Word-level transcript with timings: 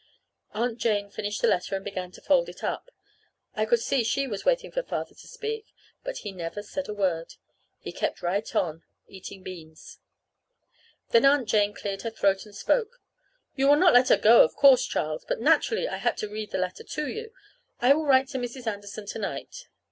Aunt 0.55 0.79
Jane 0.79 1.11
finished 1.11 1.43
the 1.43 1.47
letter 1.47 1.75
and 1.75 1.85
began 1.85 2.09
to 2.13 2.21
fold 2.23 2.49
it 2.49 2.63
up. 2.63 2.89
I 3.53 3.67
could 3.67 3.79
see 3.81 4.03
she 4.03 4.25
was 4.27 4.43
waiting 4.43 4.71
for 4.71 4.81
Father 4.81 5.13
to 5.13 5.27
speak; 5.27 5.67
but 6.03 6.17
he 6.25 6.31
never 6.31 6.63
said 6.63 6.89
a 6.89 6.93
word. 6.95 7.35
He 7.77 7.91
kept 7.91 8.23
right 8.23 8.55
on 8.55 8.81
eating 9.07 9.43
beans. 9.43 9.99
Then 11.11 11.23
Aunt 11.25 11.47
Jane 11.47 11.75
cleared 11.75 12.01
her 12.01 12.09
throat 12.09 12.47
and 12.47 12.55
spoke. 12.55 12.99
"You 13.55 13.67
will 13.67 13.75
not 13.75 13.93
let 13.93 14.09
her 14.09 14.17
go, 14.17 14.41
of 14.43 14.55
course, 14.55 14.87
Charles; 14.87 15.23
but 15.23 15.39
naturally 15.39 15.87
I 15.87 15.97
had 15.97 16.17
to 16.17 16.27
read 16.29 16.49
the 16.49 16.57
letter 16.57 16.83
to 16.83 17.07
you. 17.07 17.31
I 17.79 17.93
will 17.93 18.07
write 18.07 18.27
to 18.29 18.39
Mrs. 18.39 18.65
Anderson 18.65 19.05
to 19.05 19.19
night." 19.19 19.67